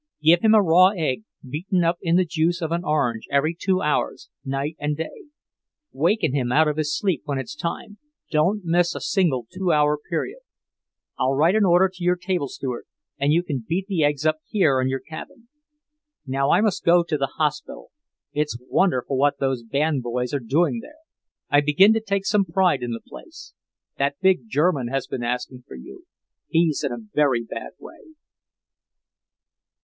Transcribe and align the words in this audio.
Give 0.23 0.41
him 0.41 0.55
a 0.55 0.63
raw 0.63 0.87
egg 0.97 1.25
beaten 1.47 1.83
up 1.83 1.97
in 2.01 2.15
the 2.15 2.25
juice 2.25 2.59
of 2.59 2.71
an 2.71 2.81
orange 2.83 3.27
every 3.29 3.53
two 3.53 3.83
hours, 3.83 4.29
night 4.43 4.75
and 4.79 4.97
day. 4.97 5.25
Waken 5.91 6.33
him 6.33 6.51
out 6.51 6.67
of 6.67 6.77
his 6.77 6.97
sleep 6.97 7.21
when 7.25 7.37
it's 7.37 7.53
time, 7.55 7.99
don't 8.31 8.63
miss 8.65 8.95
a 8.95 8.99
single 8.99 9.45
two 9.53 9.71
hour 9.71 9.99
period. 10.09 10.39
I'll 11.19 11.35
write 11.35 11.53
an 11.53 11.65
order 11.65 11.87
to 11.87 12.03
your 12.03 12.15
table 12.15 12.47
steward, 12.47 12.85
and 13.19 13.31
you 13.31 13.43
can 13.43 13.63
beat 13.67 13.85
the 13.85 14.03
eggs 14.03 14.25
up 14.25 14.39
here 14.47 14.81
in 14.81 14.87
your 14.89 15.01
cabin. 15.01 15.49
Now 16.25 16.49
I 16.49 16.61
must 16.61 16.83
go 16.83 17.03
to 17.03 17.15
the 17.15 17.33
hospital. 17.37 17.91
It's 18.33 18.57
wonderful 18.59 19.17
what 19.19 19.37
those 19.37 19.61
band 19.61 20.01
boys 20.01 20.33
are 20.33 20.39
doing 20.39 20.79
there. 20.81 20.97
I 21.51 21.61
begin 21.61 21.93
to 21.93 22.01
take 22.01 22.25
some 22.25 22.45
pride 22.45 22.81
in 22.81 22.89
the 22.89 23.03
place. 23.07 23.53
That 23.99 24.19
big 24.19 24.49
German 24.49 24.87
has 24.87 25.05
been 25.05 25.21
asking 25.21 25.65
for 25.67 25.75
you. 25.75 26.07
He's 26.47 26.83
in 26.83 26.91
a 26.91 27.05
very 27.13 27.43
bad 27.43 27.73
way." 27.77 28.15